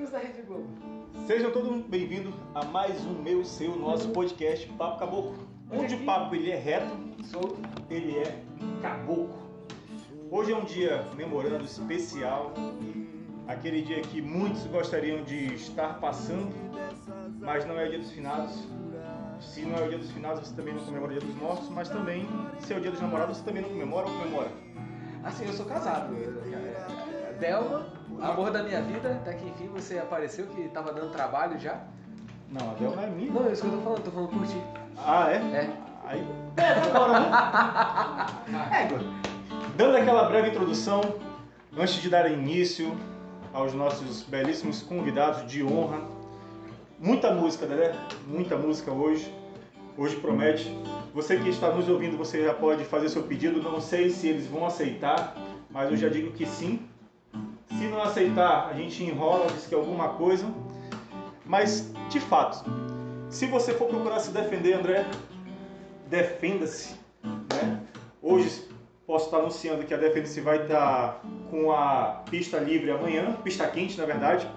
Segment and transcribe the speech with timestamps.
[0.00, 0.66] amigos da Rede Globo.
[1.26, 5.46] Sejam todos bem-vindos a mais um meu, seu, nosso podcast Papo Caboclo.
[5.70, 7.58] Onde o papo ele é reto, Sou
[7.90, 8.42] ele é
[8.80, 9.38] caboclo.
[10.30, 12.54] Hoje é um dia memorando especial,
[13.46, 16.50] aquele dia que muitos gostariam de estar passando,
[17.38, 18.54] mas não é o dia dos finados.
[19.38, 21.68] Se não é o dia dos finados, você também não comemora o dia dos mortos,
[21.68, 22.26] mas também,
[22.60, 24.50] se é o dia dos namorados, você também não comemora ou comemora?
[25.22, 26.14] Assim, eu sou casado.
[27.38, 31.80] Delma, amor da minha vida, até que enfim você apareceu que tava dando trabalho já.
[32.50, 33.32] Não, a Delma é minha.
[33.32, 34.60] Não, é isso que eu tô falando, tô falando por ti.
[34.98, 35.36] Ah, é?
[35.36, 35.70] É.
[36.04, 36.26] Aí,
[36.56, 38.82] pega agora, né?
[38.82, 39.00] Égua.
[39.76, 41.00] Dando aquela breve introdução,
[41.78, 42.96] antes de dar início
[43.52, 46.00] aos nossos belíssimos convidados de honra,
[46.98, 47.94] muita música, né?
[48.26, 49.32] Muita música hoje.
[49.96, 50.76] Hoje promete.
[51.14, 53.62] Você que está nos ouvindo, você já pode fazer seu pedido.
[53.62, 55.36] Não sei se eles vão aceitar,
[55.70, 56.88] mas eu já digo que sim.
[57.78, 60.46] Se não aceitar, a gente enrola, diz que é alguma coisa.
[61.44, 62.64] Mas, de fato,
[63.28, 65.06] se você for procurar se defender, André,
[66.08, 66.94] defenda-se.
[67.22, 67.80] Né?
[68.20, 68.68] Hoje
[69.06, 73.98] posso estar anunciando que a Defenda-se vai estar com a pista livre amanhã, pista quente
[73.98, 74.48] na verdade.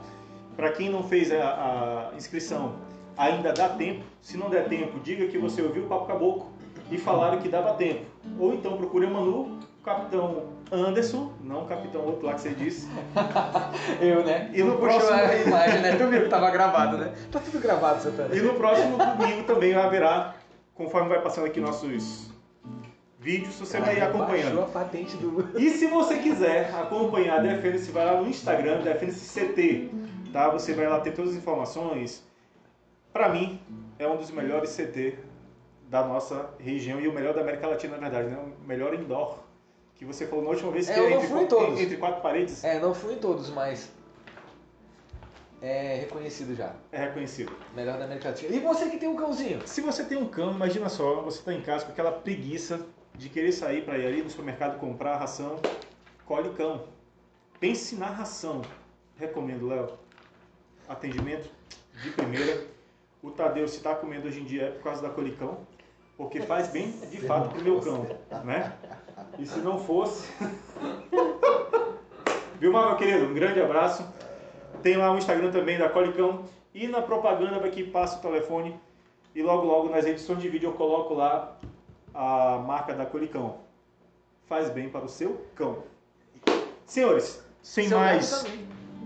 [0.56, 2.76] Para quem não fez a, a inscrição,
[3.18, 4.04] ainda dá tempo.
[4.22, 6.52] Se não der tempo, diga que você ouviu o Papo Caboclo
[6.92, 8.06] e falaram que dava tempo.
[8.40, 12.50] Ou então procure o Manu, o capitão Anderson, não o capitão outro lá que você
[12.50, 12.90] disse.
[14.02, 14.50] Eu, né?
[14.54, 15.96] E no próximo- a imagem, né?
[15.96, 17.14] Tu viu que tava gravado, né?
[17.32, 18.36] Tá tudo gravado, Santana.
[18.36, 20.36] E no próximo domingo também haverá,
[20.74, 22.32] conforme vai passando aqui nossos
[23.20, 24.62] vídeos, você vai ir acompanhando.
[24.62, 25.58] A patente do...
[25.58, 29.90] E se você quiser acompanhar a Defenda-se, vai lá no Instagram, Defenda-se CT,
[30.34, 30.50] tá?
[30.50, 32.24] Você vai lá ter todas as informações.
[33.14, 33.62] Pra mim,
[34.00, 35.18] é um dos melhores CT
[35.90, 38.38] da nossa região e o melhor da América Latina, na verdade, né?
[38.64, 39.38] O melhor indoor.
[40.04, 41.58] Que você falou na última vez É, que eu é não entre, fui em quatro-
[41.66, 41.80] todos.
[41.80, 43.90] entre quatro paredes, É, não fui em todos, mas...
[45.62, 46.74] É reconhecido já.
[46.92, 47.54] é reconhecido.
[47.74, 48.54] Melhor da América Latina.
[48.54, 49.66] E você que tem um cãozinho?
[49.66, 53.30] Se você tem um cão, imagina só, você está em casa com aquela preguiça de
[53.30, 55.58] querer sair para ir ali no supermercado comprar a ração,
[56.26, 56.84] colhe cão.
[57.62, 58.62] Pense na ração.
[59.16, 59.88] Recomendo, Léo.
[60.90, 61.50] Atendimento
[62.04, 62.68] de primeira.
[63.22, 65.60] O Tadeu, se está comendo hoje em dia, é por causa da colicão,
[66.18, 68.06] porque faz bem, de fato, pro meu cão,
[68.44, 68.74] né?
[69.40, 70.28] E se não fosse...
[72.60, 74.08] Vilmar, meu querido, um grande abraço.
[74.82, 76.46] Tem lá o Instagram também da Colicão.
[76.74, 78.80] E na propaganda que passa o telefone.
[79.36, 81.58] E logo, logo nas edições de vídeo eu coloco lá
[82.14, 83.58] a marca da Colicão.
[84.46, 85.84] Faz bem para o seu cão.
[86.86, 88.46] Senhores, sem Seu mais.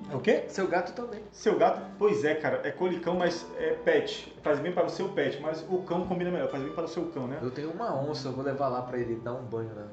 [0.07, 0.17] Também.
[0.17, 0.43] O quê?
[0.47, 1.21] Seu gato também.
[1.31, 1.81] Seu gato?
[1.97, 2.61] Pois é, cara.
[2.63, 4.33] É colicão, mas é pet.
[4.41, 5.39] Faz bem para o seu pet.
[5.41, 6.49] Mas o cão combina melhor.
[6.49, 7.39] Faz bem para o seu cão, né?
[7.41, 9.87] Eu tenho uma onça, eu vou levar lá pra ele dar um banho, né?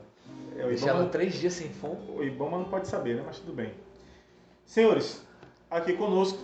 [0.57, 1.99] É, Deixar ela três dias sem fome.
[2.09, 3.23] o Ibama não pode saber, né?
[3.27, 3.73] Mas tudo bem.
[4.65, 5.27] Senhores,
[5.71, 6.39] aqui conosco,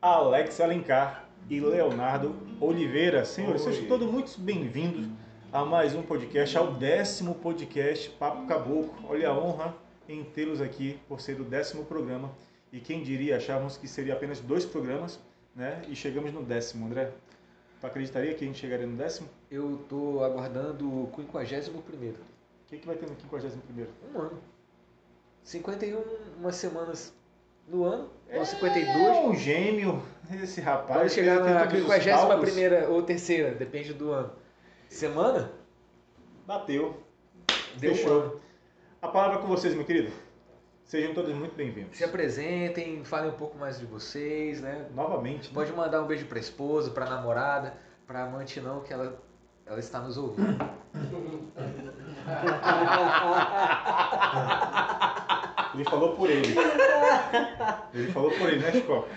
[0.00, 3.24] Alex Alencar e Leonardo Oliveira.
[3.24, 3.72] Senhores, Oi.
[3.72, 5.06] sejam todos muito bem-vindos
[5.52, 8.94] a mais um podcast, ao décimo podcast Papo Caboclo.
[9.08, 9.74] Olha a honra
[10.08, 12.30] em tê-los aqui por ser o décimo programa.
[12.72, 15.20] E quem diria, achávamos que seria apenas dois programas,
[15.54, 15.82] né?
[15.88, 17.12] E chegamos no décimo, André.
[17.80, 19.28] Tu acreditaria que a gente chegaria no décimo?
[19.50, 22.16] Eu tô aguardando o 51 primeiro.
[22.16, 23.90] O que, que vai ter no 51 primeiro?
[24.14, 24.38] Um ano.
[25.44, 26.00] 51
[26.38, 27.12] umas semanas
[27.68, 29.18] no ano, ou É 52.
[29.26, 30.02] um gêmeo,
[30.42, 31.00] esse rapaz.
[31.00, 32.44] Pode chegar na todos os 51 cálculos.
[32.50, 34.32] primeira ou terceira, depende do ano.
[34.88, 35.52] Semana?
[36.46, 37.02] Bateu.
[37.78, 38.20] Deu um Fechou.
[38.20, 38.40] ano.
[39.00, 40.12] A palavra é com vocês, meu querido.
[40.92, 41.96] Sejam todos muito bem-vindos.
[41.96, 44.84] Se apresentem, falem um pouco mais de vocês, né?
[44.94, 45.54] Novamente, né?
[45.54, 47.72] Pode mandar um beijo pra esposa, pra namorada,
[48.06, 49.18] pra amante não, que ela,
[49.64, 50.54] ela está nos ouvindo.
[55.74, 56.54] Ele falou por ele.
[57.94, 59.08] Ele falou por ele, né, Chico?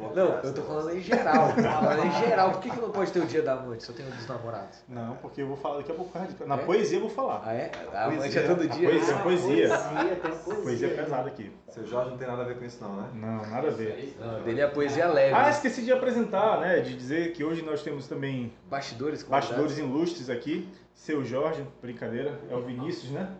[0.00, 1.48] Já bota Não, eu tô falando em geral.
[1.54, 2.50] Falando em geral.
[2.52, 3.82] Por que, que não pode ter o dia da amante?
[3.84, 4.78] Só tem o dos namorados.
[4.88, 6.10] Não, porque eu vou falar daqui a pouco.
[6.46, 6.58] Na É?
[6.58, 7.42] poesia eu vou falar.
[7.44, 7.70] Ah, é?
[7.92, 8.40] A amante Poesia.
[8.40, 8.88] é todo A dia.
[8.88, 9.14] poesia.
[9.14, 9.68] Ah, poesia.
[9.68, 10.62] Poesia, tem poesia.
[10.62, 11.52] Poesia é pesada aqui.
[11.68, 13.08] Seu Jorge não tem nada a ver com isso não, né?
[13.14, 14.16] Não, nada a ver.
[14.18, 15.34] Não, dele é a poesia leve.
[15.34, 16.80] Ah, esqueci de apresentar, né?
[16.80, 20.68] De dizer que hoje nós temos também Bastidores, bastidores ilustres aqui.
[20.94, 23.30] Seu Jorge, brincadeira, é o Vinícius, né?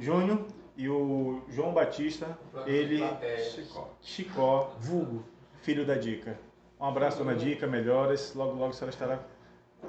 [0.00, 0.40] Júnior
[0.76, 2.26] e o João Batista,
[2.66, 3.02] ele,
[3.52, 3.88] Chicó.
[4.00, 5.24] Chicó, Vulgo.
[5.62, 6.38] Filho da Dica.
[6.80, 8.34] Um abraço, dona Dica, melhoras.
[8.34, 9.22] Logo, logo a senhora estará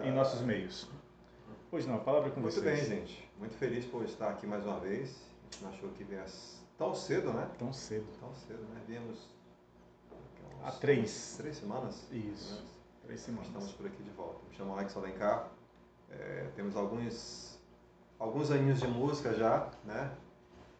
[0.03, 0.89] em nossos meios.
[1.69, 2.87] Pois não, a palavra é com Muito vocês.
[2.89, 3.29] bem, gente.
[3.39, 5.09] Muito feliz por estar aqui mais uma vez.
[5.39, 7.49] A gente não achou que viesse tão cedo, né?
[7.57, 8.05] Tão cedo.
[8.19, 8.81] Tão cedo, né?
[8.87, 9.29] Viemos
[10.63, 11.35] Há três.
[11.37, 12.07] três semanas.
[12.11, 12.55] Isso.
[12.61, 12.61] né?
[13.05, 13.47] Três semanas.
[13.47, 14.39] Estamos por aqui de volta.
[14.49, 15.49] Me chamo Alex Alencar.
[16.09, 17.57] É, temos alguns,
[18.19, 20.11] alguns aninhos de música já, né?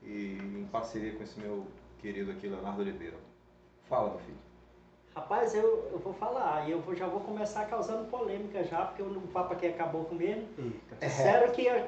[0.04, 1.66] E em parceria com esse meu
[2.00, 3.18] querido aqui, Leonardo Oliveira.
[3.86, 4.38] Fala, meu filho.
[5.16, 9.02] Rapaz, eu, eu vou falar, e eu vou- já vou começar causando polêmica já, porque
[9.02, 10.48] o papo aqui acabou com ele.
[10.58, 11.06] Eita.
[11.06, 11.84] Disseram que,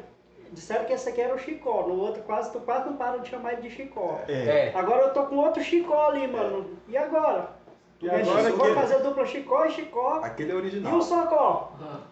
[0.51, 3.29] disseram que esse aqui era o Chicó, no outro quase, tu quase não para de
[3.29, 4.19] chamar ele de Chicó.
[4.27, 4.67] É.
[4.67, 4.77] É.
[4.77, 6.65] Agora eu tô com outro Chicó ali, mano.
[6.87, 7.51] E agora?
[8.01, 10.19] E agora vai que fazer dupla Chicó e Chicó.
[10.21, 10.97] Aquele é E original.
[10.97, 11.71] o Socó?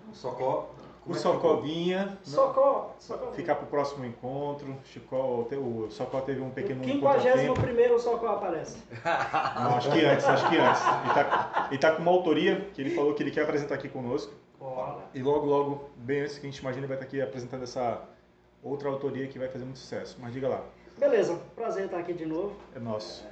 [0.10, 0.70] O Socó.
[1.12, 1.34] O é que ficou?
[1.34, 2.96] Socovinha Socó.
[3.00, 3.32] Socó.
[3.32, 4.76] ficar pro próximo encontro.
[4.86, 7.00] Chicó, o Socó teve um No pequeno 51
[7.54, 7.94] contratempo.
[7.96, 8.78] o Socó aparece.
[9.56, 10.82] Não, acho que antes, acho que antes.
[10.82, 13.90] Ele tá, ele tá com uma autoria que ele falou que ele quer apresentar aqui
[13.90, 14.34] conosco.
[14.60, 15.00] Bora.
[15.14, 18.02] E logo, logo, bem antes que a gente imagina, ele vai estar aqui apresentando essa
[18.64, 20.18] outra autoria que vai fazer muito sucesso.
[20.20, 20.64] Mas diga lá,
[20.98, 22.56] Beleza, prazer estar aqui de novo.
[22.76, 23.26] é nosso.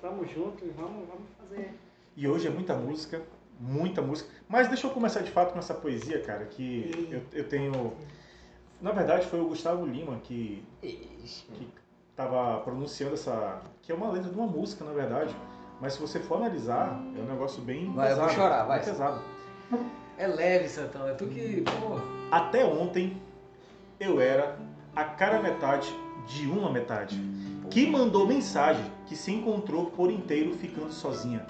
[0.00, 1.72] Tamo junto e vamos, vamos fazer.
[2.16, 3.22] E hoje é muita música,
[3.62, 4.28] muita música.
[4.48, 7.92] Mas deixa eu começar de fato com essa poesia, cara, que eu, eu tenho.
[8.80, 11.68] Na verdade, foi o Gustavo Lima que que
[12.10, 13.62] estava pronunciando essa.
[13.80, 15.34] que é uma letra de uma música, na verdade.
[15.80, 18.26] Mas se você for analisar, é um negócio bem Vai, eu pesado.
[18.28, 18.78] vou chorar, vai.
[18.78, 19.20] bem pesado.
[20.18, 21.08] É leve, Santão.
[21.08, 21.62] É tu que.
[21.62, 21.98] Pô.
[22.30, 23.20] Até ontem
[23.98, 24.58] eu era
[24.94, 25.92] a cara metade
[26.26, 27.16] de uma metade.
[27.70, 31.46] Que mandou mensagem que se encontrou por inteiro ficando sozinha.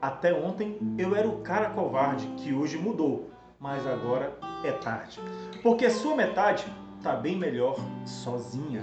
[0.00, 5.20] Até ontem eu era o cara covarde que hoje mudou, mas agora é tarde.
[5.62, 6.64] Porque a sua metade
[7.02, 8.82] tá bem melhor sozinha.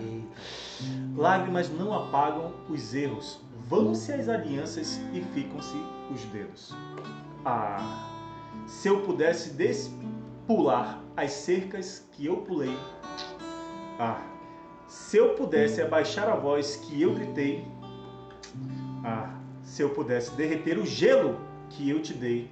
[1.16, 3.42] Lágrimas não apagam os erros.
[3.68, 5.78] Vão-se as alianças e ficam-se
[6.14, 6.76] os dedos.
[7.46, 8.10] Ah,
[8.66, 12.78] se eu pudesse despular as cercas que eu pulei.
[14.00, 14.22] Ah,
[14.88, 17.68] se eu pudesse abaixar a voz que eu gritei.
[19.04, 19.33] Ah,
[19.74, 22.48] se eu pudesse derreter o gelo que eu te dei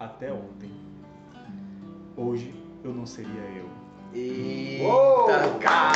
[0.00, 0.72] até ontem.
[2.16, 2.52] Hoje
[2.82, 3.68] eu não seria eu.
[4.12, 5.92] Eita, cara!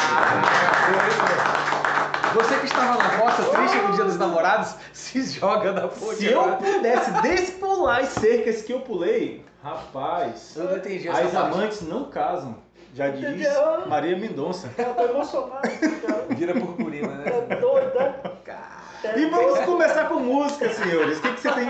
[2.34, 6.14] Você que estava na roça triste no dia dos namorados, se joga na ponte.
[6.19, 11.32] Se eu pudesse despular as cercas que eu pulei, rapaz, Eu não entendi essa as
[11.32, 11.52] parte.
[11.52, 12.55] amantes não casam.
[12.94, 13.44] Já diz?
[13.88, 14.70] Maria Mendonça.
[14.78, 15.62] Eu tô emocionado,
[16.06, 16.26] cara.
[16.28, 17.25] Vira purpurina, né?
[17.49, 18.37] É doida.
[18.44, 18.80] Cara.
[19.17, 21.19] E vamos começar com música, senhores.
[21.19, 21.69] O que, que você tem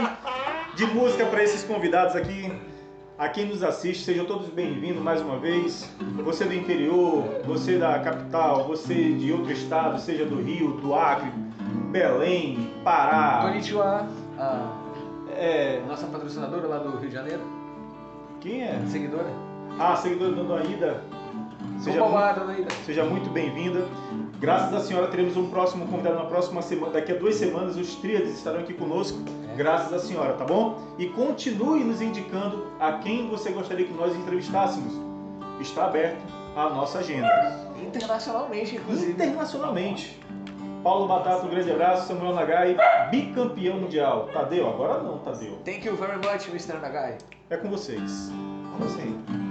[0.74, 2.52] de música para esses convidados aqui?
[3.18, 5.88] A quem nos assiste, sejam todos bem-vindos mais uma vez.
[6.24, 11.30] Você do interior, você da capital, você de outro estado, seja do Rio, do Acre,
[11.90, 13.40] Belém, Pará.
[13.42, 14.06] Konnichiwa,
[14.38, 14.72] a
[15.36, 17.42] É, nossa patrocinadora lá do Rio de Janeiro,
[18.40, 18.80] quem é?
[18.88, 19.28] seguidora.
[19.78, 21.04] Ah, seguidor da Dona Ida.
[21.78, 22.68] Seja Vamos muito, dona Ida.
[22.84, 23.86] seja muito bem-vinda.
[24.40, 26.94] Graças à senhora, teremos um próximo convidado na próxima semana.
[26.94, 29.18] Daqui a duas semanas, os tríades estarão aqui conosco.
[29.54, 30.80] Graças à senhora, tá bom?
[30.98, 34.94] E continue nos indicando a quem você gostaria que nós entrevistássemos.
[35.60, 36.22] Está aberto
[36.56, 37.28] a nossa agenda.
[37.86, 39.12] Internacionalmente, inclusive.
[39.12, 40.18] Internacionalmente.
[40.82, 42.08] Paulo Batata, um grande abraço.
[42.08, 42.78] Samuel Nagai,
[43.10, 44.30] bicampeão mundial.
[44.32, 45.58] Tadeu, agora não, Tadeu.
[45.66, 46.80] Thank you very much, Mr.
[46.80, 47.18] Nagai.
[47.50, 48.32] É com vocês.
[48.72, 49.49] Como assim?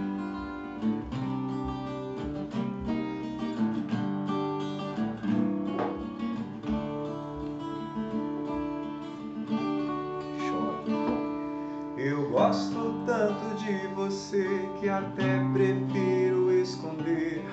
[14.31, 17.43] Que até prefiro esconder.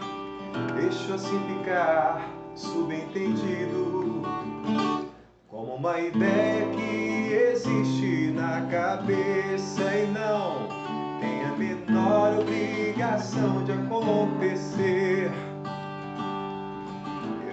[0.75, 4.23] Deixo assim ficar subentendido.
[5.49, 10.69] Como uma ideia que existe na cabeça e não
[11.19, 15.31] tem a menor obrigação de acontecer.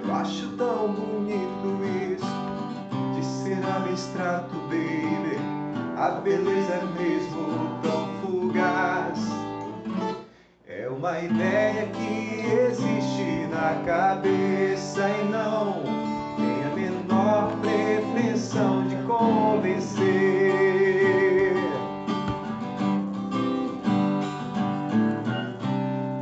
[0.04, 1.80] Eu acho tão bonito
[2.12, 2.26] isso
[3.16, 5.38] de ser abstrato, baby.
[5.96, 9.03] A beleza é mesmo tão fugaz.
[11.04, 15.84] Uma ideia que existe na cabeça e não
[16.38, 20.06] tem a menor pretensão de convencer.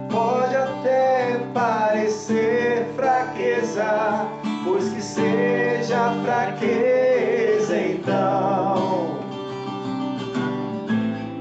[0.09, 4.27] Pode até parecer fraqueza,
[4.65, 9.19] pois que seja fraqueza então.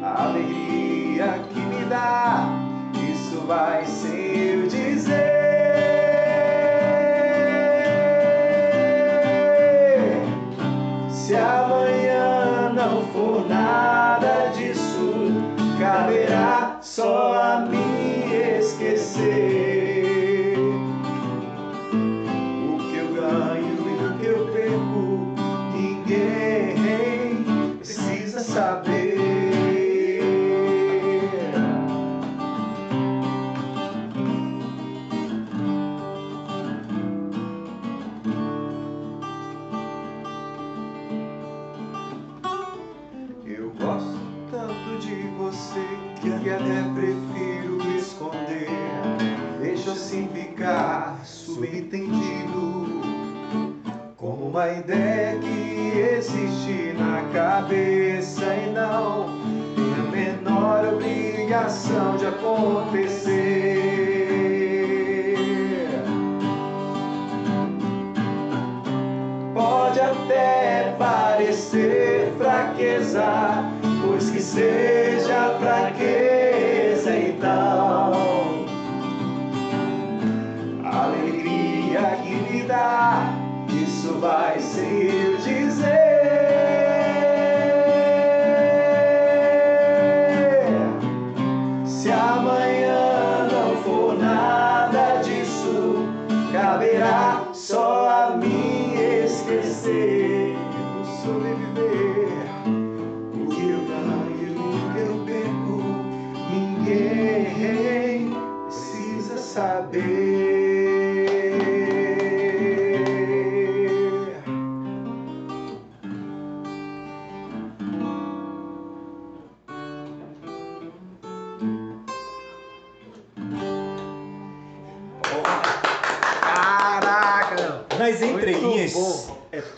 [0.02, 2.49] A alegria que me dá,
[3.50, 4.69] isso vai
[70.10, 73.24] até parecer fraqueza,
[74.04, 78.12] pois que seja fraqueza então.
[80.84, 83.32] A alegria que me dá,
[83.68, 84.89] isso vai sem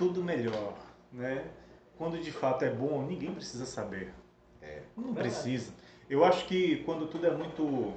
[0.03, 0.75] tudo melhor,
[1.13, 1.45] né?
[1.97, 4.13] Quando de fato é bom, ninguém precisa saber.
[4.61, 4.81] É.
[4.97, 5.29] Não Verdade.
[5.29, 5.73] precisa.
[6.11, 7.93] Eu acho que quando tudo é muito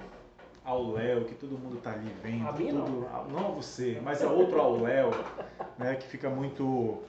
[0.63, 2.85] ao Léo, que todo mundo tá ali vendo, A mim não.
[2.85, 5.09] tudo, a- não a você, mas a outro ao Léo,
[5.79, 5.95] né?
[5.95, 7.01] Que fica muito.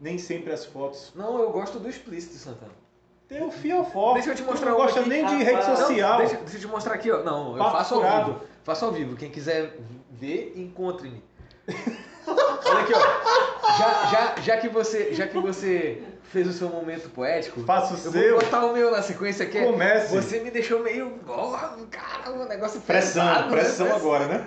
[0.00, 1.12] Nem sempre as fotos.
[1.16, 2.72] Não, eu gosto do explícito, Santana.
[3.28, 4.14] Tem o fio forte.
[4.14, 5.08] Deixa eu te mostrar não um gosta aqui.
[5.08, 6.18] nem de Ah, rede ah, social.
[6.18, 7.22] Deixa, deixa eu te mostrar aqui, ó.
[7.22, 8.32] Não, eu Papo faço ao furado.
[8.34, 8.44] vivo.
[8.62, 9.16] Faço ao vivo.
[9.16, 9.76] Quem quiser
[10.10, 11.22] ver, encontre-me.
[12.26, 13.51] Olha aqui, ó.
[13.78, 17.96] Já, já, já, que você, já que você fez o seu momento poético, Faça o
[17.96, 18.30] eu seu.
[18.32, 19.60] vou botar o meu na sequência aqui.
[19.62, 20.14] Comece.
[20.14, 21.18] Você me deixou meio.
[21.26, 21.56] Oh,
[21.90, 23.56] cara, um negócio Pressão, pesado, né?
[23.60, 24.44] pressão agora, né?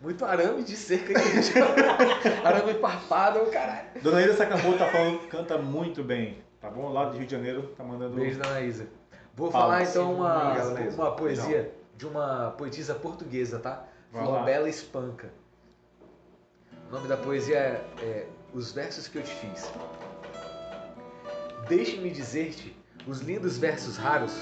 [0.00, 1.28] Muito arame de cerca aqui.
[2.44, 3.86] arame parpado, caralho.
[4.02, 6.92] Dona Ida Sacambo tá falando, canta muito bem, tá bom?
[6.92, 8.16] Lá do Rio de Janeiro, tá mandando.
[8.16, 8.86] Beijo da Anaísa.
[9.34, 9.64] Vou Fala.
[9.64, 10.54] falar então uma,
[10.94, 13.84] uma poesia de uma poetisa portuguesa, tá?
[14.10, 14.42] Vai Flor lá.
[14.42, 15.30] Bela Espanca.
[16.88, 19.72] O nome da poesia é, é Os Versos que eu te fiz.
[21.70, 24.34] Deixe-me dizer-te os lindos versos raros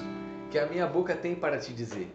[0.50, 2.12] que a minha boca tem para te dizer.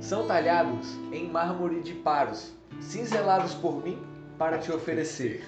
[0.00, 4.02] São talhados em mármore de paros, cinzelados por mim
[4.36, 5.44] para te oferecer.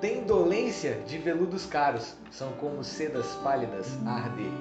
[0.00, 4.52] Tem dolência de veludos caros, são como sedas pálidas a arder.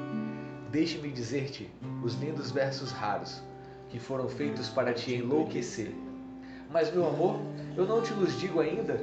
[0.71, 1.71] Deixe-me dizer-te
[2.03, 3.43] os lindos versos raros
[3.89, 5.93] que foram feitos para te enlouquecer.
[6.71, 7.39] Mas, meu amor,
[7.77, 8.99] eu não te los digo ainda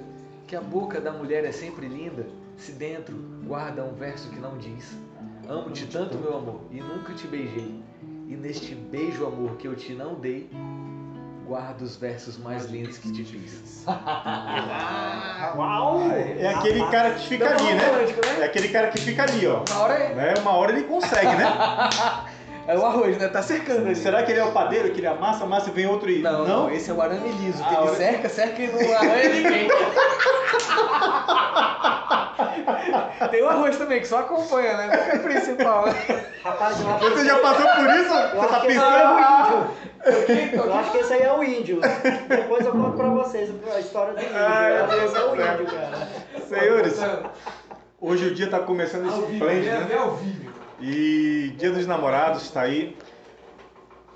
[0.49, 2.26] que a boca da mulher é sempre linda
[2.57, 3.14] se dentro
[3.45, 4.97] guarda um verso que não diz:
[5.47, 7.85] Amo-te tanto, meu amor, e nunca te beijei.
[8.26, 10.50] E neste beijo, amor, que eu te não dei,
[11.47, 13.85] guardo os versos mais lindos que te fiz.
[15.57, 16.00] Uau!
[16.11, 17.75] É aquele cara que fica ali, né?
[17.75, 18.40] né?
[18.40, 19.64] É aquele cara que fica ali, ó.
[19.69, 20.35] Na hora é, Né?
[20.40, 21.45] Uma hora ele consegue, né?
[22.69, 23.27] é o arroz, né?
[23.29, 23.93] Tá cercando.
[23.97, 26.21] Será que ele é o padeiro que ele amassa, amassa e vem outro e.
[26.21, 28.95] Não, não, esse é o arame liso, que Ah, ele o- cerca, cerca e não
[28.97, 29.69] arranha ninguém.
[33.31, 34.87] Tem o arroz também, que só acompanha, né?
[34.87, 35.85] Não é o principal.
[36.45, 38.15] Rapaz, eu Você já passou por isso?
[38.15, 39.09] eu Você acho tá que esse aí pensando?
[39.09, 40.65] é o índio.
[40.65, 41.81] Eu acho que esse aí é o índio.
[42.29, 44.37] Depois eu conto pra vocês a história do índio.
[44.37, 46.09] Ai, Eu acho que é o índio, cara.
[46.49, 47.01] Senhores,
[48.01, 49.97] hoje o dia tá começando esplêndido, né?
[49.99, 50.48] ao vivo.
[50.81, 52.97] E Dia dos Namorados tá aí.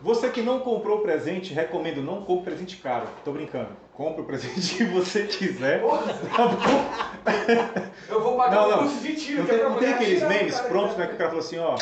[0.01, 3.07] Você que não comprou presente, recomendo, não compre presente caro.
[3.25, 3.69] Tô brincando.
[3.93, 5.81] Compre o presente que você quiser.
[5.81, 7.93] Tá bom?
[8.09, 8.79] Eu vou pagar Não, o não.
[8.79, 9.45] curso de tiro.
[9.45, 11.07] Não é tem, não tem aqueles memes prontos, né?
[11.07, 11.77] Que o cara falou assim, ó,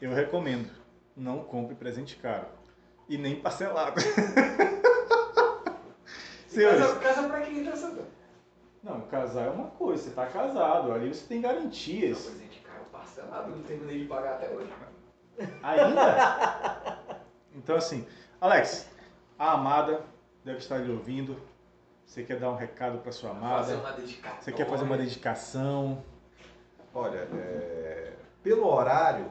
[0.00, 0.68] eu recomendo,
[1.16, 2.46] não compre presente caro.
[3.08, 4.00] E nem parcelado.
[6.48, 8.06] Senhores, Casa, casa pra quem tá sabendo?
[8.82, 12.26] não, casar é uma coisa, você tá casado, ali você tem garantias.
[12.26, 12.51] caro
[13.06, 14.72] parcelado, não terminei de pagar até hoje.
[15.62, 16.98] Ainda?
[17.54, 18.06] Então assim,
[18.40, 18.88] Alex,
[19.38, 20.00] a amada
[20.42, 21.36] deve estar lhe ouvindo.
[22.06, 23.76] Você quer dar um recado para sua Fazer amada?
[23.76, 24.40] uma dedicatória.
[24.42, 26.02] Você quer fazer uma dedicação?
[26.94, 29.26] Olha, é, pelo horário,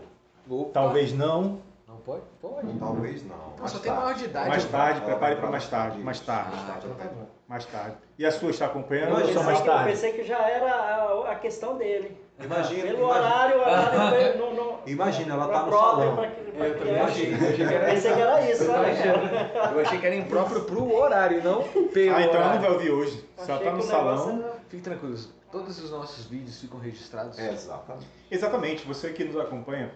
[0.48, 0.72] Opa.
[0.72, 1.62] Talvez não.
[1.88, 2.22] Não pode?
[2.40, 2.80] Pode.
[2.80, 3.56] talvez não.
[3.60, 4.04] Mais só tem tarde.
[4.06, 4.50] maior de idade.
[4.50, 5.88] Mais tarde, prepare para pra mais tarde.
[5.90, 6.04] tarde.
[6.04, 6.52] Mais tarde.
[6.54, 7.28] Ah, então tá bom.
[7.48, 7.96] Mais tarde.
[8.20, 9.90] E a sua está acompanhando Não, ou eu só Eu mais pensei, que, eu tarde?
[9.92, 12.18] pensei que já era a, a questão dele.
[12.46, 16.16] Imagina, Pelo imagina, horário, o horário não, não, imagina, ela tá no próprio, salão.
[16.16, 17.32] pra que- pra Eu que- também achei.
[17.32, 18.92] Eu achei que era pensei que era isso, Eu né?
[18.92, 22.72] achei- Eu achei que era impróprio pro horário, não pelo Ah, então ela não vai
[22.72, 23.24] ouvir hoje.
[23.38, 24.40] Se ela tá no salão.
[24.44, 27.38] era- Fiquem tranquilos, todos os nossos vídeos ficam registrados.
[27.38, 28.08] Exatamente.
[28.30, 29.92] Exatamente, você que nos acompanha,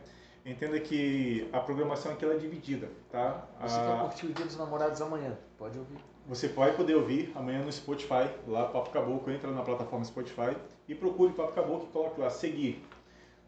[0.46, 3.44] entenda que a programação aqui ela é dividida, tá?
[3.62, 5.32] Você A- vai curtir o Dia dos Namorados amanhã.
[5.58, 5.98] Pode ouvir.
[6.28, 10.56] Você vai poder ouvir amanhã no Spotify, lá Papo Caboclo, entra na plataforma Spotify
[10.88, 12.84] e procure Papo Caboclo e coloque lá, seguir.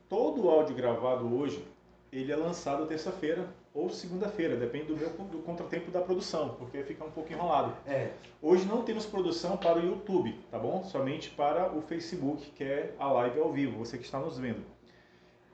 [0.09, 1.65] Todo o áudio gravado hoje,
[2.11, 7.03] ele é lançado terça-feira ou segunda-feira, depende do meu do contratempo da produção, porque fica
[7.03, 7.75] um pouco enrolado.
[7.85, 8.11] É.
[8.41, 10.83] Hoje não temos produção para o YouTube, tá bom?
[10.85, 14.65] Somente para o Facebook, que é a live ao vivo, você que está nos vendo.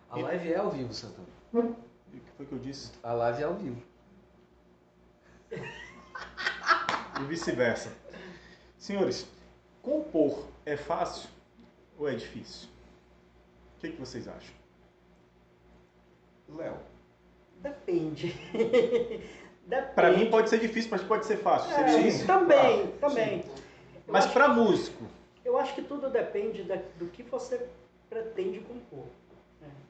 [0.10, 1.28] A live é ao vivo, Santana.
[1.54, 2.92] E o que foi que eu disse?
[3.02, 3.82] A live é ao vivo.
[7.20, 7.92] E vice-versa.
[8.78, 9.28] Senhores,
[9.82, 11.30] compor é fácil
[11.98, 12.68] ou é difícil?
[13.78, 14.54] O que, que vocês acham?
[16.50, 16.76] Léo,
[17.62, 18.28] Depende.
[19.66, 19.94] Depende.
[19.96, 21.74] Para mim pode ser difícil, mas pode ser fácil.
[21.74, 22.26] É?
[22.26, 23.46] Também, também.
[24.08, 25.06] Mas para músico,
[25.46, 27.66] Eu acho que tudo depende da- do que você
[28.10, 29.06] pretende compor.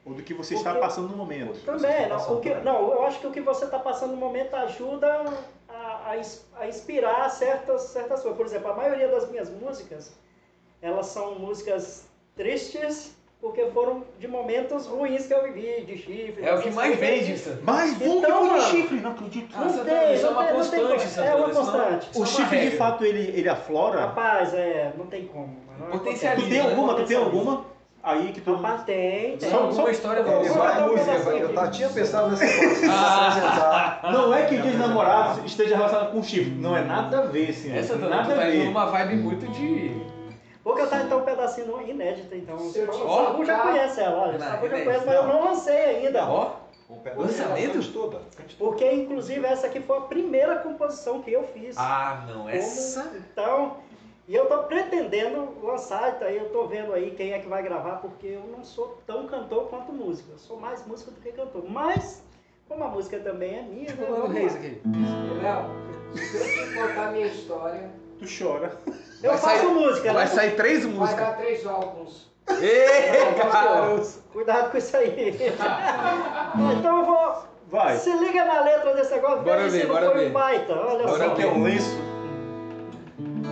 [0.06, 1.64] ou do que você Porque- está passando no momento.
[1.66, 4.54] Também, não, o que- não, eu acho que o que você está passando no momento
[4.56, 5.08] ajuda
[5.70, 6.22] a, a
[6.60, 8.38] a inspirar certas, certas coisas.
[8.38, 10.14] Por exemplo, a maioria das minhas músicas,
[10.84, 16.44] elas são músicas tristes, porque foram de momentos ruins que eu vivi, de chifre.
[16.44, 17.62] É o que mais vende, Santana.
[17.64, 19.56] Mais um Então, de chifre, não acredito.
[19.58, 21.00] Ah, Não tem, isso é não uma tem, não tem constante, como.
[21.00, 22.10] Santana, É uma não- constante.
[22.14, 24.02] O é uma chifre de fato ele, ele aflora?
[24.02, 25.56] Rapaz, é, não tem como.
[25.80, 26.96] Não Potencializa, Tu tem alguma?
[26.96, 27.74] Tu tem alguma?
[28.06, 28.54] Aí que tu.
[28.56, 29.50] Rapaz, tem, tem.
[29.50, 30.44] Só alguma história ele boa.
[30.44, 32.92] Vou vai cantar um música, eu tá- tinha pensado nessa coisa.
[32.92, 34.00] apresentar.
[34.12, 36.52] Não é que o dia dos namorados esteja relacionado com chifre.
[36.52, 37.78] Não é nada a ver, senhor.
[37.78, 38.66] Essa nada a tá indo ver.
[38.66, 40.13] numa vibe muito de.
[41.66, 42.58] Vou então um pedacinho inédito, então.
[42.76, 44.36] Eu o Sabu já conhece ela, olha.
[44.36, 45.34] O Não, Sabu já conhece, mas eu não.
[45.34, 46.28] não lancei ainda.
[46.30, 46.52] Ó,
[47.04, 47.22] pedaço.
[47.22, 47.74] Lançamento?
[47.74, 48.22] Cante toda.
[48.58, 51.76] Porque, inclusive, essa aqui foi a primeira composição que eu fiz.
[51.78, 53.12] ah, não, Como- essa.
[53.32, 53.78] Então,
[54.28, 57.62] e eu tô pretendendo lançar, então aí eu tô vendo aí quem é que vai
[57.64, 60.32] gravar, porque eu não sou tão cantor quanto músico.
[60.32, 61.64] Eu sou mais músico do que cantor.
[61.68, 62.24] Mas,
[62.68, 64.06] como a música também é minha, né?
[64.08, 64.60] É o vamos Reis lá.
[64.60, 64.82] aqui?
[65.42, 68.72] Léo, se eu te contar a minha história, Tu chora.
[69.22, 70.30] Eu Vai faço sair- música, Vai né?
[70.32, 71.26] sair três vai músicas.
[71.28, 72.32] dar três álbuns.
[72.62, 74.20] Ei, Não, caros!
[74.34, 75.38] Cuidado com isso aí.
[76.78, 77.44] então eu vou.
[77.72, 77.98] Vai.
[77.98, 80.30] Se liga na letra desse negócio, Bora ver, se não bora foi ver.
[80.30, 80.74] um baita.
[80.74, 81.36] Olha Bora só.
[81.36, 81.98] Que é um lenço.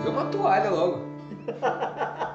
[0.02, 1.00] Deu uma toalha logo.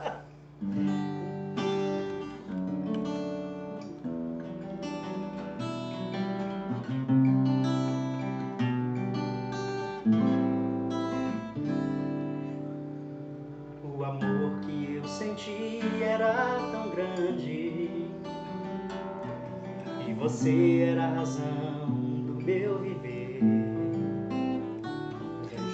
[20.18, 21.88] você era a razão
[22.26, 23.40] do meu viver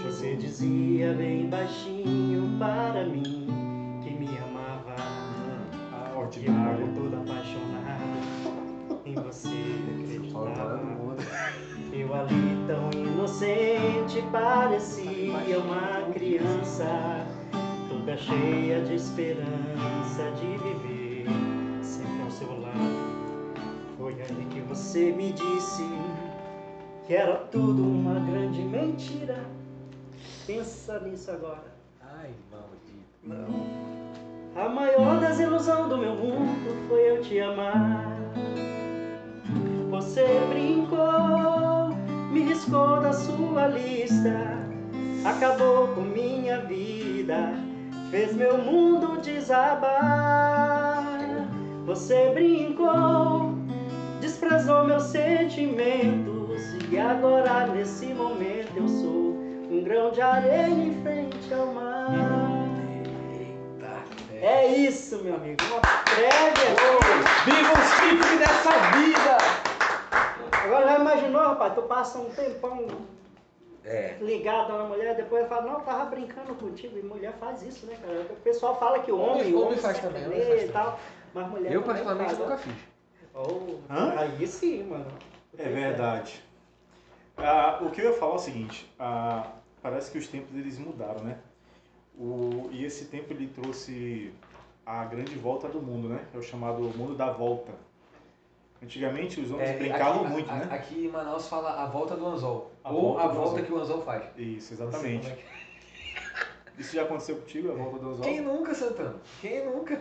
[0.04, 4.96] Você dizia bem baixinho para mim Que me amava
[5.92, 6.88] Ah, E eu ordinário.
[6.94, 9.50] todo apaixonado Em você
[10.04, 11.24] acreditava mundo.
[11.92, 17.28] eu ali tão inocente parecia uma criança,
[17.90, 21.26] toda cheia de esperança de viver
[21.82, 23.03] sempre ao seu lado.
[24.04, 25.82] Foi aí que você me disse
[27.08, 29.38] que era tudo uma grande mentira.
[30.46, 31.74] Pensa nisso agora.
[32.02, 33.56] Ai, maldito.
[34.58, 38.12] A maior desilusão do meu mundo foi eu te amar.
[39.90, 41.96] Você brincou,
[42.30, 44.38] me riscou da sua lista,
[45.24, 47.54] acabou com minha vida,
[48.12, 51.08] fez meu mundo desabar.
[51.86, 53.53] Você brincou,
[55.54, 56.62] sentimentos,
[56.92, 59.34] e agora nesse momento eu sou
[59.72, 62.10] um grão de areia em frente ao mar.
[63.32, 64.04] Eita.
[64.42, 65.58] É isso, meu amigo.
[65.66, 66.74] Uma prévia.
[67.46, 69.38] Viva os chifres dessa vida!
[70.64, 71.74] Agora já imaginou, rapaz?
[71.76, 72.88] Tu passa um tempão
[73.86, 74.16] É.
[74.22, 76.98] ligado na mulher, depois fala, não, eu tava brincando contigo.
[76.98, 78.22] E mulher faz isso, né, cara?
[78.22, 81.00] O pessoal fala que o homem, Homem- homem faz também, homem faz e tal.
[81.34, 82.58] Mas mulher Eu, particularmente, faz, nunca ó.
[82.58, 82.74] fiz.
[83.36, 84.14] Oh, Hã?
[84.18, 85.08] Aí sim, mano.
[85.58, 86.44] É verdade.
[87.38, 90.78] Ah, o que eu ia falar é o seguinte, ah, parece que os tempos eles
[90.78, 91.38] mudaram, né?
[92.18, 94.32] O, e esse tempo ele trouxe
[94.86, 96.26] a grande volta do mundo, né?
[96.34, 97.72] É o chamado mundo da volta.
[98.82, 100.68] Antigamente os homens É, brincavam aqui, muito, a- né?
[100.70, 102.72] Aqui em Manaus fala a volta do anzol.
[102.84, 103.66] A ou volta a volta anzol.
[103.66, 104.24] que o anzol faz.
[104.38, 105.28] Isso, exatamente.
[105.30, 108.26] é que- Isso já aconteceu contigo, a volta do anzol?
[108.26, 109.16] Quem nunca, Santana?
[109.42, 110.00] Quem nunca?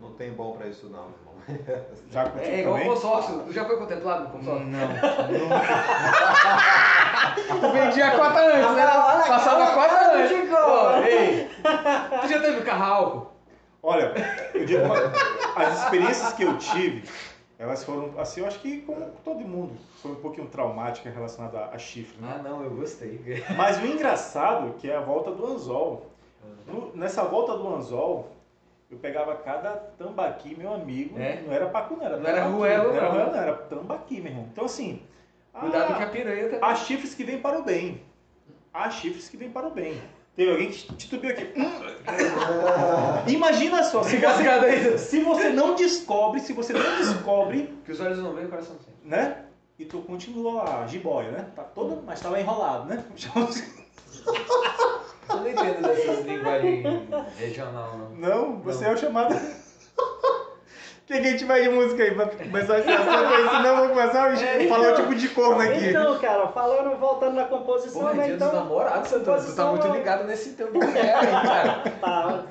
[0.00, 1.31] Não tem bom pra isso não, irmão.
[2.10, 2.88] Já contigo É igual também?
[2.88, 3.38] consórcio.
[3.46, 4.66] Tu já foi contemplado no consórcio?
[4.66, 4.80] Não,
[7.60, 8.82] Tu vendia a cota antes, né?
[8.82, 10.36] Ah, olha, Passava a cota olha, antes.
[10.36, 10.54] Chico.
[10.54, 11.48] Ó, ei,
[12.22, 13.32] tu já teve carro álcool?
[13.82, 14.12] Olha,
[14.54, 14.96] eu digo uma,
[15.56, 17.08] as experiências que eu tive,
[17.58, 21.74] Elas foram, assim, eu acho que como todo mundo, foi um pouquinho traumática relacionada a,
[21.74, 22.36] a chifre, né?
[22.38, 23.44] Ah, não, eu gostei.
[23.56, 26.06] Mas o engraçado que é a volta do anzol.
[26.66, 28.28] No- nessa volta do anzol,
[28.92, 31.18] eu pegava cada tambaqui, meu amigo.
[31.18, 31.40] É?
[31.40, 34.30] Não era pacu, não era Não era ruelo, não era ruelo, não, era tambaqui, meu
[34.30, 34.48] irmão.
[34.52, 35.00] Então, assim.
[35.58, 36.58] Cuidado ah, com a piranha também.
[36.62, 38.02] Há chifres que vêm para o bem.
[38.72, 39.98] Há chifres que vêm para o bem.
[40.36, 41.52] Teve alguém que titubeou aqui.
[41.56, 41.70] Hum.
[43.28, 48.18] Imagina só, se você, se você não descobre, se você não descobre, Que os olhos
[48.18, 48.96] não veem, o coração sente.
[49.04, 49.44] né?
[49.78, 51.46] E tu continua lá, jiboia, né?
[51.56, 53.02] Tá todo, mas tava enrolado, né?
[55.28, 56.84] Eu não entendo dessas linguagens
[57.38, 58.10] regional, não.
[58.16, 58.90] Não, você Não.
[58.90, 59.34] é o chamado.
[61.02, 63.48] O que, que a gente vai de música aí pra começar esse assunto aí?
[63.50, 65.02] Senão eu vou começar a É, falar então.
[65.02, 65.88] tipo de corno aqui.
[65.90, 68.24] Então, cara, falando, voltando na composição, Porra, é né?
[68.26, 69.42] dia Então, dos namorados, Santana.
[69.44, 71.82] Tu tá muito é- ligado nesse teu mulher aí, cara.
[72.00, 72.44] Tá.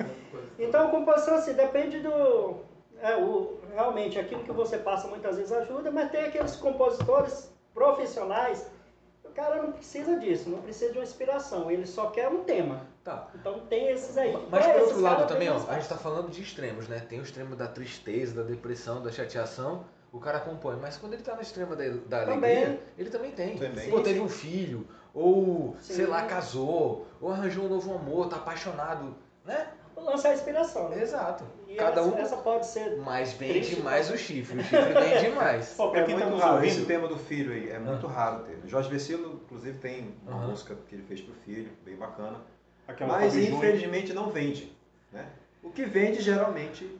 [0.58, 2.56] Então, a composição, assim, depende do.
[3.02, 8.64] É, o, realmente, aquilo que você passa muitas vezes ajuda, mas tem aqueles compositores profissionais.
[9.32, 12.86] O cara não precisa disso, não precisa de uma inspiração, ele só quer um tema.
[13.02, 13.30] Tá.
[13.34, 14.30] Então tem esses aí.
[14.50, 17.00] Mas Pra por outro lado também, ó, a gente tá falando de extremos, né?
[17.00, 20.76] Tem o extremo da tristeza, da depressão, da chateação, o cara compõe.
[20.76, 22.56] Mas quando ele tá no extremo da, da Também.
[22.58, 23.56] alegria, ele também tem.
[23.56, 23.88] Também.
[23.88, 25.94] Pô, teve um filho, ou, Sim.
[25.94, 29.16] sei lá, casou, ou arranjou um novo amor, tá apaixonado,
[29.46, 29.66] né?
[29.96, 31.02] Lançar a inspiração, né?
[31.02, 31.44] Exato.
[31.68, 32.18] E Cada essa, um...
[32.18, 32.96] essa pode ser.
[32.98, 35.74] Mas vende Triste, mais o chifre, o chifre vende mais.
[35.74, 38.06] Pô, pra É quem tá muito nos raro esse tema do filho aí, é muito
[38.06, 38.58] raro ter.
[38.66, 42.40] Jorge Vecilo, inclusive, tem uma música que ele fez pro filho, bem bacana.
[42.86, 44.76] aquela mas infelizmente não vende.
[45.12, 45.26] Né?
[45.62, 46.98] O que vende geralmente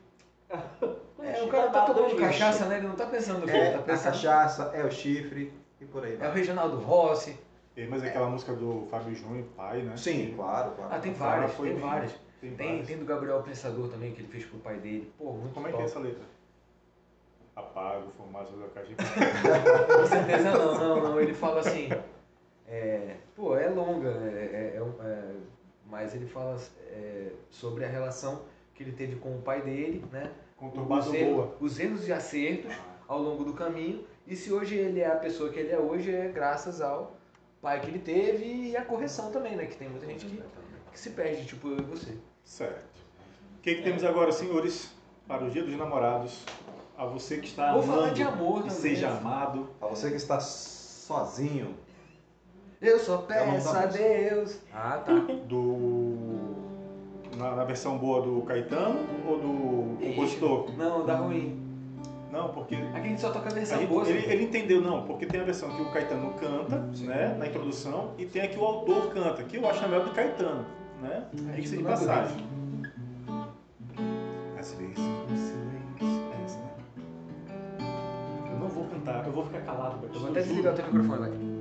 [1.22, 2.78] É, o cara tá tomando cachaça, né?
[2.78, 4.12] Ele não tá pensando no filho, é tá a pensando...
[4.12, 6.32] cachaça, é o chifre e por aí É o.
[6.32, 7.38] Reginaldo Rossi.
[7.76, 9.96] É, mas aquela música do Fábio Júnior, pai, né?
[9.96, 10.92] Sim, claro, claro.
[10.92, 12.12] Ah, tem várias, tem várias.
[12.42, 15.12] Tem, Tem, tem do Gabriel Pensador também, que ele fez pro pai dele.
[15.16, 15.90] Pô, muito Como é que é top.
[15.90, 16.24] essa letra?
[17.54, 18.94] Apago o formato da caixa.
[18.96, 21.20] Com certeza não, não, não.
[21.20, 21.88] Ele fala assim.
[22.66, 25.34] é, pô, é longa, é, é- é um- é,
[25.86, 26.58] mas ele fala
[26.90, 28.42] é, sobre a relação
[28.74, 30.32] que ele teve com o pai dele, né?
[30.56, 31.56] Conturbado os, erros, boa.
[31.60, 32.72] os erros e acertos
[33.06, 34.04] ao longo do caminho.
[34.26, 37.16] E se hoje ele é a pessoa que ele é hoje, é graças ao
[37.60, 39.66] pai que ele teve e a correção também, né?
[39.66, 40.42] Que tem muita gente que,
[40.92, 42.16] que se perde, tipo eu e você.
[42.44, 42.84] Certo.
[43.58, 44.90] O que, que temos agora, senhores,
[45.26, 46.44] para o Dia dos Namorados?
[46.96, 49.68] A você que está Vou amando de amor e seja amado.
[49.78, 51.74] Pra você que está sozinho,
[52.80, 53.86] Eu só Eu não peço a.
[53.86, 54.58] Deus.
[54.72, 55.12] Ah, tá.
[55.48, 56.16] Do.
[57.38, 60.70] Na, na versão boa do Caetano ou do compositor?
[60.76, 61.58] Não, dá ruim.
[62.30, 62.74] Não, porque.
[62.76, 64.08] Aqui a gente só toca a a versão gente- boa.
[64.08, 68.12] ele, ele entendeu, não, porque tem a versão que o Caetano canta, né, na introdução,
[68.18, 70.64] e tem a que o autor canta, que eu acho a melhor do Caetano,
[71.02, 71.26] né?
[71.48, 72.46] É, Diga-se de passagem.
[74.58, 76.70] Às vezes o silêncio é essa, né?
[78.52, 80.06] Eu não vou cantar, eu vou ficar calado.
[80.06, 81.52] Eu vou até desligar o teu microfone, vai.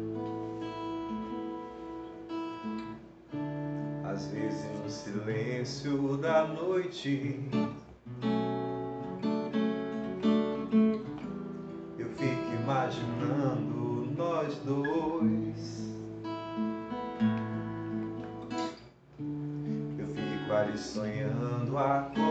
[4.11, 7.39] às vezes no silêncio da noite,
[20.91, 22.30] sonhando acordado,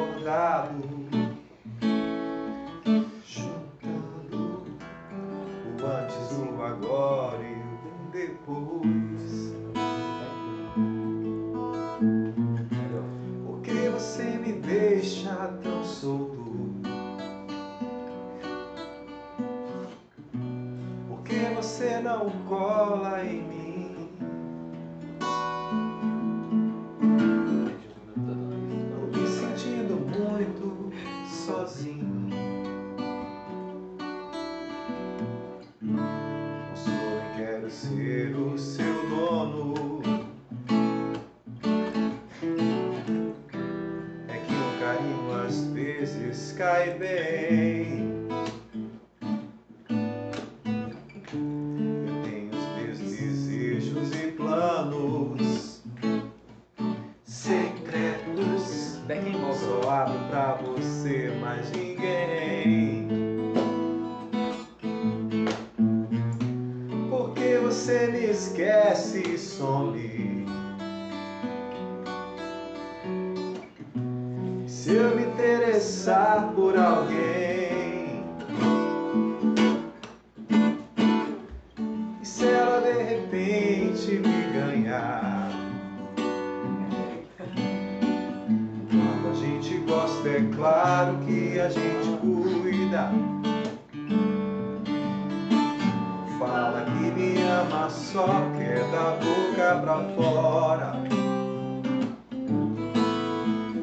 [97.43, 100.93] ama só quer da boca pra fora.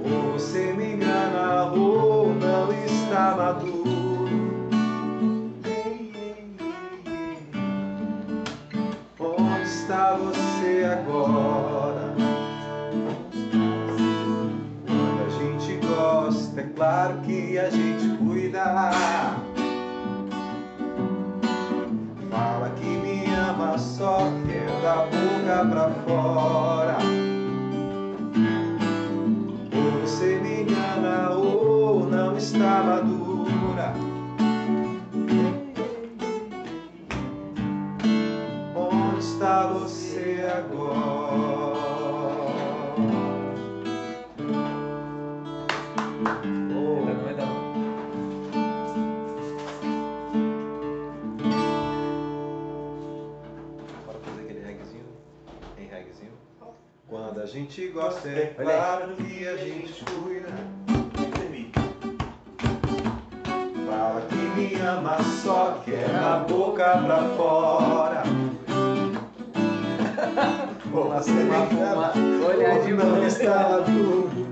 [0.03, 3.87] Ou você me engana ou não está maduro.
[9.19, 12.13] Onde está você agora?
[14.85, 19.36] Quando a gente gosta, é claro que a gente cuida.
[23.77, 26.97] Só quer da boca pra fora.
[30.01, 33.16] Você me engana ou não está madura.
[57.09, 60.49] Quando a gente gosta, é claro que a gente cuida.
[63.87, 68.23] Fala que me ama, só quer a boca pra fora.
[70.93, 71.13] Ou
[72.45, 74.45] Olhar de ou não está tudo.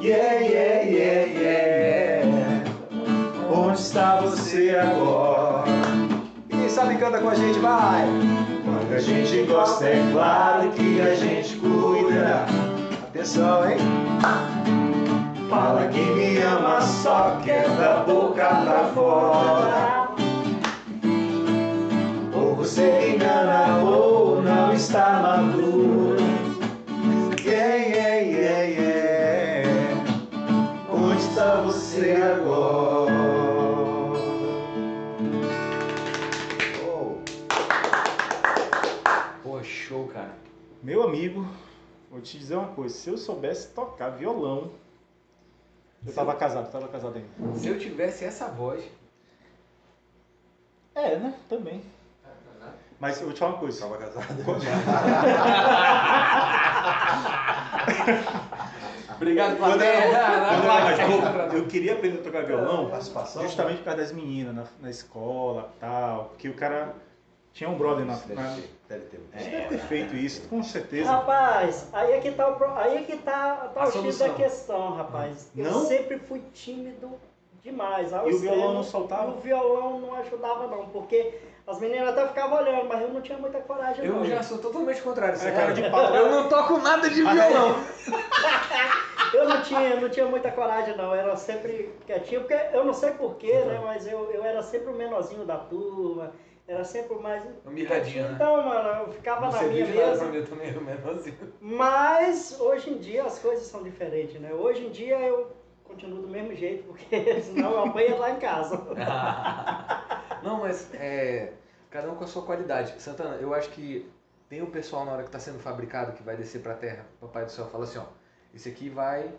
[0.00, 2.64] Yeah, yeah, yeah, yeah.
[3.52, 5.64] Onde está você agora?
[6.50, 8.49] E sabe canta com a gente, vai!
[8.90, 12.44] Quando a gente gosta, é claro que a gente cuida.
[13.00, 13.76] Atenção, hein?
[15.48, 20.08] Fala que me ama, só quer da boca pra fora.
[22.34, 26.16] Ou você engana, ou não está maduro.
[27.44, 30.04] Yeah, yeah, yeah, yeah.
[30.92, 32.49] Onde está você agora?
[40.82, 41.46] Meu amigo,
[42.10, 42.94] vou te dizer uma coisa.
[42.94, 44.70] Se eu soubesse tocar violão.
[46.06, 47.28] Eu tava casado, tava casado ainda.
[47.58, 48.82] Se eu tivesse essa voz.
[50.94, 51.34] É, né?
[51.48, 51.82] Também.
[52.98, 53.76] Mas eu vou te falar uma coisa.
[53.76, 54.40] Estava casado.
[59.16, 60.10] Obrigado, Quando eu,
[60.62, 61.48] plateia.
[61.52, 62.90] eu eu queria aprender a tocar violão
[63.42, 66.30] justamente por causa das meninas na, na escola tal.
[66.30, 66.94] Porque o cara
[67.52, 68.14] tinha um brother na.
[68.14, 69.20] Deve na ter, deve ter.
[69.32, 71.10] Você deve ter feito isso, com certeza.
[71.10, 74.30] Rapaz, aí é que tá o, aí é que tá, tá A o X da
[74.30, 75.50] questão, rapaz.
[75.56, 75.84] Eu Não?
[75.86, 77.10] sempre fui tímido
[77.62, 78.12] demais.
[78.12, 79.32] ao E o violão não soltava?
[79.32, 83.38] O violão não ajudava, não, porque as meninas até ficavam olhando, mas eu não tinha
[83.38, 84.18] muita coragem, não.
[84.18, 85.38] Eu já sou totalmente contrário.
[85.40, 86.14] É cara de pau.
[86.14, 87.76] Eu não toco nada de Mas violão.
[89.32, 91.14] Eu não tinha, eu não tinha muita coragem, não.
[91.14, 93.80] Eu era sempre quietinho, porque eu não sei porquê, né?
[93.84, 96.32] Mas eu, eu era sempre o menorzinho da turma.
[96.70, 97.44] Era sempre o mais.
[97.66, 98.30] Um mirradinho, né?
[98.36, 100.24] Então, mano, eu ficava na Você minha mesa.
[100.26, 101.52] mim, eu também era o menorzinho.
[101.60, 104.54] Mas hoje em dia as coisas são diferentes, né?
[104.54, 105.50] Hoje em dia eu
[105.82, 108.76] continuo do mesmo jeito, porque senão eu apanho lá em casa.
[110.44, 111.54] Não, mas é.
[111.90, 113.02] Cada um com a sua qualidade.
[113.02, 114.08] Santana, eu acho que
[114.48, 117.04] tem um pessoal na hora que está sendo fabricado que vai descer pra terra.
[117.20, 118.04] Papai do céu fala assim, ó.
[118.54, 119.34] Esse aqui vai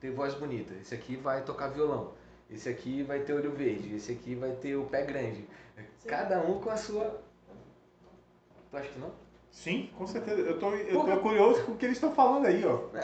[0.00, 0.72] ter voz bonita.
[0.80, 2.12] Esse aqui vai tocar violão.
[2.50, 3.94] Esse aqui vai ter olho verde.
[3.94, 5.46] Esse aqui vai ter o pé grande.
[6.06, 7.20] Cada um com a sua.
[8.70, 9.10] Tu acha que não?
[9.50, 10.40] Sim, com certeza.
[10.40, 12.80] Eu tô, eu tô curioso com o que eles estão falando aí, ó.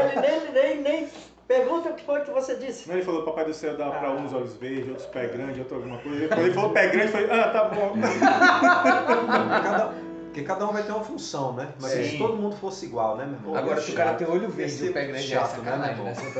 [0.00, 1.08] Ele nem, nem, nem
[1.46, 2.88] pergunta o que foi que você disse.
[2.88, 5.76] Não, ele falou Papai do Céu dá pra uns olhos verdes, outros pé grande, outro
[5.76, 6.28] alguma coisa.
[6.28, 7.94] Quando ele falou pé grande, eu falei, ah, tá bom.
[9.62, 9.94] Cada,
[10.36, 11.72] porque cada um vai ter uma função, né?
[11.80, 12.10] Mas Sim.
[12.10, 13.56] se todo mundo fosse igual, né, meu irmão?
[13.56, 15.96] Agora, se o cara tem olho verde e o pé grande, é chato, né, sacanagem,
[15.96, 16.36] meu né, irmão?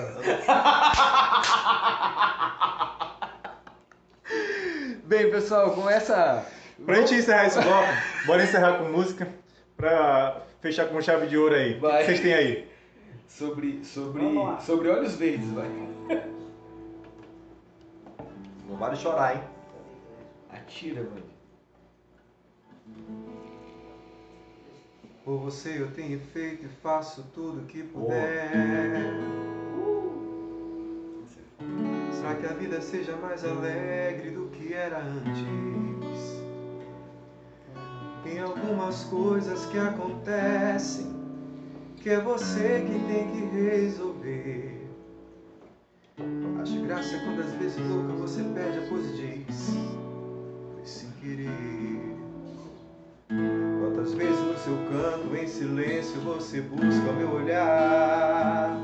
[5.05, 6.45] Bem, pessoal, com essa.
[6.85, 7.89] Pra gente encerrar esse bloco,
[8.27, 9.33] bora encerrar com música.
[9.79, 11.71] Pra fechar com chave de ouro aí.
[11.71, 12.05] O que Vai.
[12.05, 12.71] vocês têm aí?
[13.27, 13.83] Sobre.
[13.83, 14.23] Sobre.
[14.61, 15.71] Sobre olhos verdes, vai.
[18.69, 19.43] Não vale chorar, hein?
[20.53, 21.25] Atira, mano.
[25.27, 29.13] Por você eu tenho feito e faço tudo que puder.
[32.21, 36.43] Pra que a vida seja mais alegre do que era antes.
[38.23, 41.07] Tem algumas coisas que acontecem
[41.97, 44.89] que é você que tem que resolver.
[46.63, 49.75] Acho graça quando às vezes louca você pede a pose diz
[50.73, 52.17] Foi sem querer.
[55.27, 58.77] Quando em silêncio você busca o meu olhar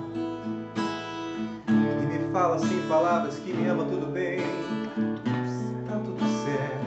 [1.69, 4.41] E me fala sem palavras que me ama tudo bem?
[5.89, 6.83] Tá tudo certo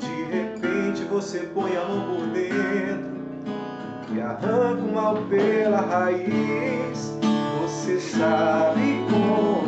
[0.00, 7.18] De repente você põe a mão por dentro E arranca o mal pela raiz.
[7.60, 9.65] Você sabe como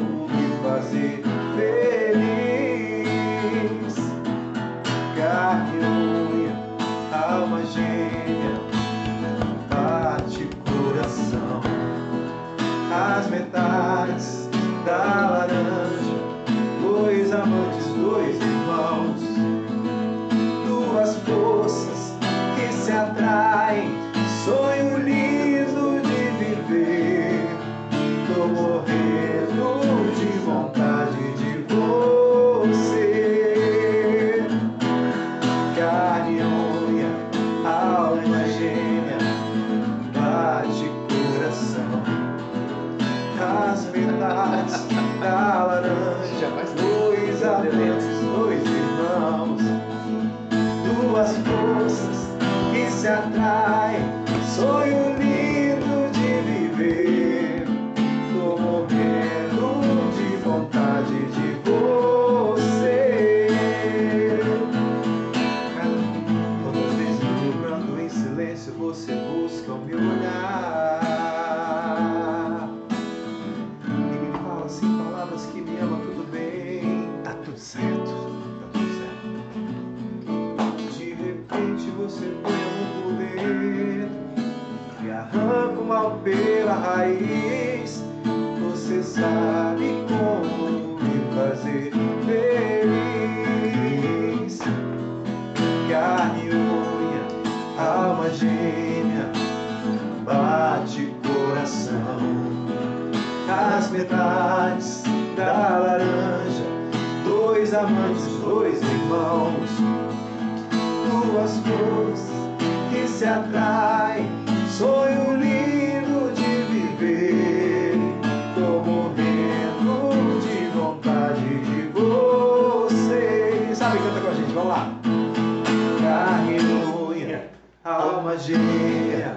[126.09, 127.51] Aleluia,
[127.85, 129.37] alma gêmea,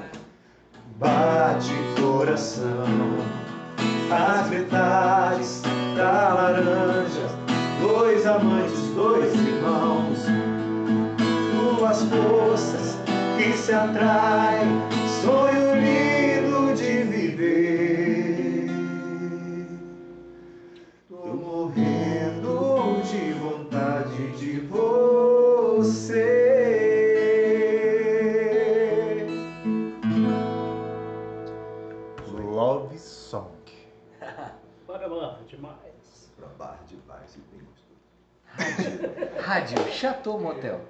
[0.97, 2.85] bate coração.
[4.09, 5.61] As metades
[5.97, 7.27] da laranja,
[7.81, 10.19] dois amantes, dois irmãos,
[11.77, 12.97] duas forças
[13.37, 14.81] que se atraem,
[15.21, 16.10] sonho lindo.
[39.39, 40.81] Rádio Chateau Motel.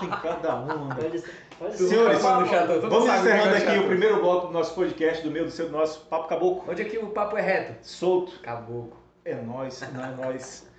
[0.00, 1.22] Tem cada um, né?
[1.72, 5.72] Senhores, vamos encerrando aqui o primeiro bloco do nosso podcast, do meio do seu, do
[5.72, 6.70] nosso Papo Caboclo.
[6.70, 7.76] Onde é aqui o papo é reto.
[7.82, 8.38] Solto.
[8.40, 8.96] Caboclo.
[9.24, 10.66] É nós, não é nós.